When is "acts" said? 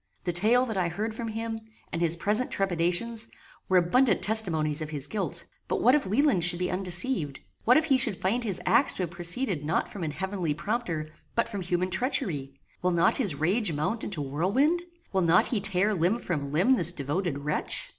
8.65-8.95